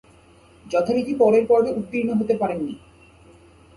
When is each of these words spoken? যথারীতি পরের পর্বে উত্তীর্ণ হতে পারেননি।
যথারীতি 0.65 1.13
পরের 1.15 1.43
পর্বে 1.47 1.71
উত্তীর্ণ 1.79 2.09
হতে 2.19 2.33
পারেননি। 2.37 2.75